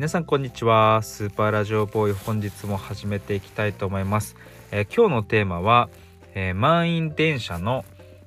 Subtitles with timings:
[0.00, 1.02] 皆さんこんにちは。
[1.02, 4.34] スーパーラジオボーイ本日も始めていきたいと思います、
[4.70, 5.90] えー、今日のテーマは、
[6.34, 7.84] えー、満員電車の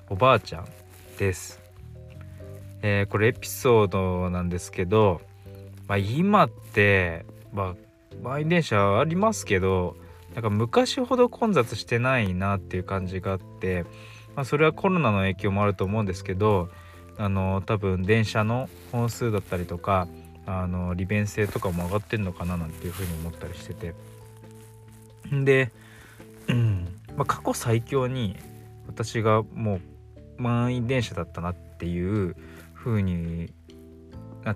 [0.08, 0.68] おばあちゃん
[1.18, 1.60] です、
[2.82, 5.20] えー、これエピソードなんですけど、
[5.88, 7.74] まあ、今ってまあ
[8.22, 9.96] 満員電車ありますけど
[10.34, 13.82] なんか昔ほど混雑してないなっていう感じがあって、
[14.36, 16.68] まあ、それはコロナの影響もあると思うんですけど
[17.18, 20.06] あの多分電車の本数だったりとか
[20.46, 23.94] あの利便性とかも上がってんのかななんていうふうに思ったりしてて。
[25.30, 25.72] で、
[26.48, 28.36] うんまあ、過去最強に
[28.86, 32.36] 私がもう満員電車だったなっていう
[32.74, 33.52] 風に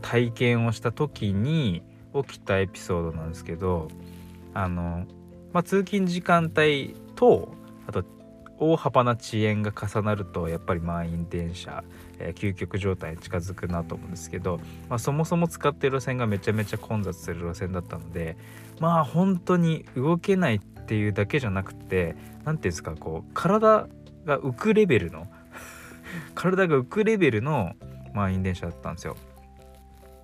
[0.03, 1.83] 体験をした時に
[2.15, 3.89] 起きたエピソードなんですけど
[4.55, 5.07] あの、
[5.53, 7.55] まあ、通勤時間帯と
[7.87, 8.05] あと
[8.59, 11.85] 大幅な遅延が重なるとやっぱり満員電車、
[12.19, 18.37] えー、究極状態に近づくなと思うんですけど、まあ、そもそも使ってる路線がめちゃめちゃ混雑する路線だったので
[18.81, 23.89] まあ本当に動けないっていうだけじゃなくて何て言うんですかこう体
[24.25, 25.29] が浮くレベルの
[26.35, 27.75] 体が浮くレベルの
[28.15, 29.17] 満員電車だったんですよ。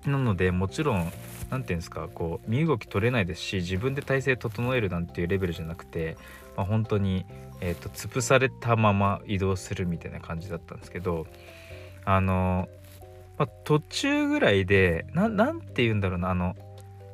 [0.09, 1.11] なのでもちろん
[1.49, 6.17] 何て言うんですかこう身動き取れないですし自分で体勢整えるなんていうレベルじゃなくて、
[6.55, 7.25] まあ、本当に、
[7.61, 11.27] えーと、潰されたまま移動するみたいな感じだったんですけど
[12.03, 12.67] あの、
[13.37, 16.55] まあ、途中ぐらいで何て言うんだろうなあの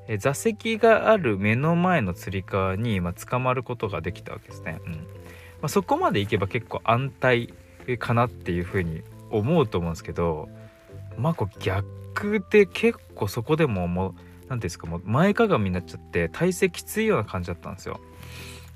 [0.08, 4.80] え座席がある目の前のつり革に、まあ、捕まることができたわけですね。
[4.86, 7.54] うんまあ、そこまで行けば結構安泰
[8.00, 10.50] かなっていうふうに思うと思うんですけど
[11.18, 11.88] まあこう逆
[12.50, 18.00] で結構そこでももう何ていうんですかもう前かがみになっちゃって体勢きついような感じだったんですよ。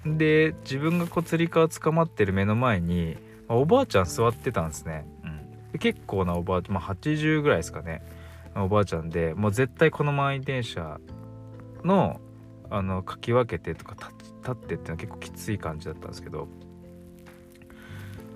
[0.05, 5.05] で自分がこうつり革捕まってる目の前に、まあ、おばあちゃん座ってたんですね。
[5.23, 8.03] うん、で結構なおばあちゃん、まあ、80ぐらいですかね
[8.55, 10.99] おばあちゃんでもう絶対この満員電車
[11.83, 12.21] の
[12.69, 13.95] あのかき分けてとか
[14.41, 16.47] 立ってっていうのは結構きつい感じだったんですけど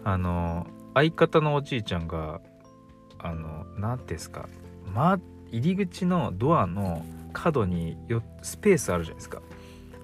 [0.04, 2.42] あの相方のおじいちゃんが
[3.18, 4.48] あの何ていうんですか、
[4.94, 5.20] ま、
[5.52, 9.42] 入り口のドアの角によスペースあるじゃないですか。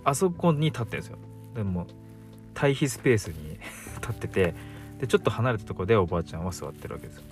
[0.04, 1.18] あそこに立ってるんですよ。
[1.56, 1.88] でも
[2.54, 3.58] 対比スペースに
[4.02, 4.54] 立ってて
[5.00, 7.24] でちょっと離れたとこでおばあちゃんは座ってるわけですよ。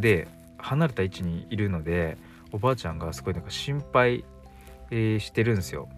[0.00, 0.28] で
[0.58, 2.16] 離れた位置にいるので
[2.52, 4.24] おばあちゃんがすごいなんか心配、
[4.90, 5.88] えー、してるんですよ。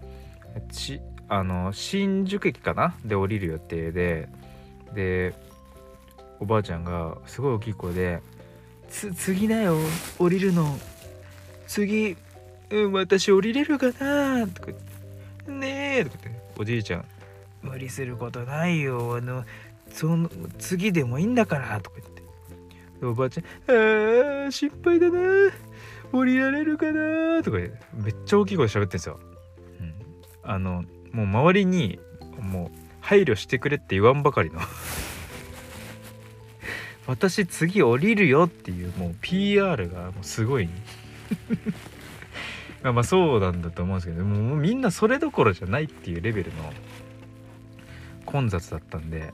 [0.70, 2.94] ちあの新宿駅かな？
[3.04, 4.28] で降りる予定で。
[4.94, 5.34] で
[6.40, 8.20] おばあちゃんがすごい大きい声で
[9.15, 9.77] 「次だよ。
[10.19, 10.78] 降りるの。
[11.66, 12.16] 次、
[12.71, 14.66] うん、私降りれるかな?」とか。
[14.66, 14.84] 言って
[15.50, 16.43] 「ねえ」とか言って。
[16.56, 17.05] おじいちゃん
[17.62, 19.16] 「無理することないよ。
[19.16, 19.44] あの
[19.91, 22.22] その次でもいいんだから」とか言って。
[23.06, 25.21] おばあちゃん「あー心配だな。
[26.12, 27.78] 降りられるかな?」とか言って。
[27.94, 29.21] めっちゃ大きい声で喋ってんですよ。
[29.81, 29.94] うん、
[30.44, 31.99] あのもう周りに
[32.41, 34.61] もう配慮してくれって言わんばかりの。
[37.06, 40.69] 私次降りるよっていうもう PR がもうすごい。
[42.82, 46.72] まあまあそうなんだと思うんですけどもうみんなそれどころじゃないっていうレベルの
[48.26, 49.32] 混雑だったんで。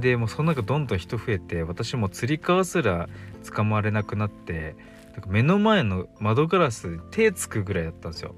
[0.00, 3.10] でもうその中どんどん人増えて私もつり革すら
[3.54, 4.74] 捕まれなくなって
[5.12, 8.34] なんか目の前の窓ガラス手つくぐらいだったんですよ。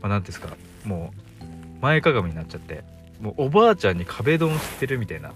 [0.00, 1.44] まあ、なんですかもう
[1.82, 2.82] 前かがみになっちゃって。
[3.20, 5.32] もうおばあちゃんに壁ドンしてるみたいな。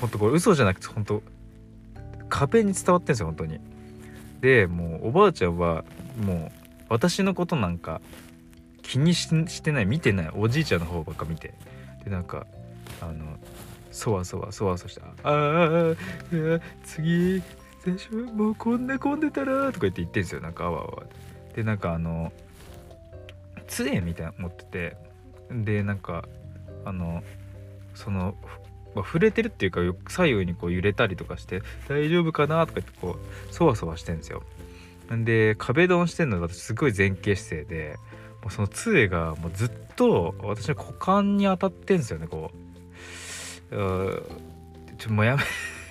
[0.00, 1.22] ほんとこれ嘘じゃなくて本当
[2.28, 3.60] 壁に伝わってんですよ本当に。
[4.40, 5.84] でもうおばあちゃんは
[6.20, 6.50] もう
[6.88, 8.00] 私のことなんか
[8.82, 11.54] 気にしてない見てないおじいちゃんの方ばっか見て。
[12.04, 12.46] でなんか
[13.00, 13.36] あの
[13.90, 15.94] そわそわそわそして「ああ
[16.84, 17.42] 次
[17.84, 21.02] 最初もうこんな混んでたら」とか言って言ってんですよなんかあわあわ。
[21.54, 22.32] でなんかあの
[23.66, 25.08] 杖みたいな持ってて。
[25.50, 26.24] でなんか
[26.84, 27.22] あの
[27.94, 28.34] その
[28.94, 34.42] まあ、触れてるっていうか左右にこう揺れたりとかして大丈夫かなとか言ってこうそわそわしてんですよ。
[35.14, 37.96] んで壁ドンしてんの私すごい前傾姿勢で
[38.42, 42.50] もうその杖がもうずっと私の股間に当たってんですよねこ
[43.70, 43.76] う。
[43.76, 44.22] う
[44.96, 45.42] ちょもうやめ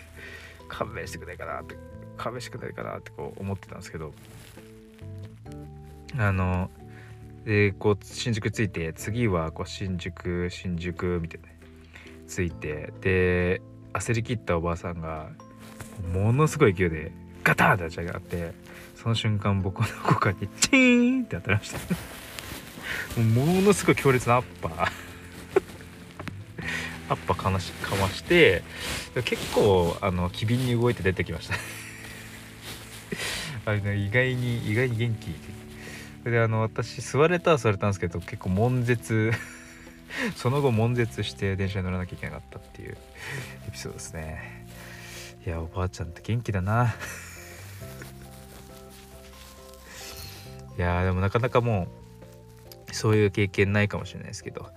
[0.67, 1.75] 勘弁してくれないかなって
[2.17, 4.13] 勘弁してくれないかなってこう思ってたんですけど
[6.17, 6.69] あの
[7.45, 11.47] でこう新宿着いて次はこう新宿新宿みたいな
[12.27, 13.61] ついてで
[13.93, 15.29] 焦りきったおばあさんが
[16.13, 17.11] ものすごい勢いで
[17.43, 18.53] ガタンって立ち上がって
[18.95, 21.79] その瞬間僕の股間にチーンって当たりました。
[23.21, 24.91] ものすごい強烈なアッパー。
[27.09, 28.63] アッパーかましかまして
[29.23, 31.55] 結構あの機敏に動いて出てきました。
[33.71, 35.35] あの意外に意外に元気。
[36.23, 39.31] それであの私座れたは座れたんですけど結構悶絶。
[40.35, 42.97] その後悶絶して電車に乗らなきゃいけなかったっていう
[43.67, 44.65] エピソードですね。
[45.45, 46.95] いやおばあちゃんって元気だな。
[50.77, 51.87] いやでもなかなかも
[52.89, 54.69] うそういう経験ないかもしれないですけど。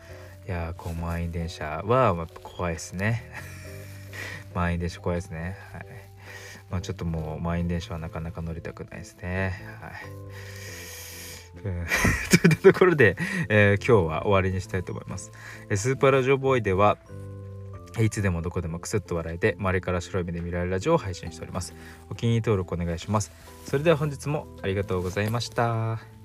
[0.46, 3.30] いやこう満員電車は怖いですね。
[4.54, 5.56] 満員電車怖いですね。
[5.72, 5.86] はい。
[6.70, 9.62] まあちょっともう満員電車はなかなか乗りたくないですね。
[9.80, 9.92] はい。
[11.64, 11.86] え、
[12.38, 13.16] といったところで、
[13.48, 15.32] えー、今日は終わりにしたいと思います。
[15.74, 16.98] スーパーラジオボーイでは
[17.98, 21.74] いつでもどこでもクスッと笑えて周りから白い目で見られるラジオを配信しております。
[22.08, 23.32] お気に入り登録お願いします。
[23.66, 26.19] それでは本日もありがとうございました。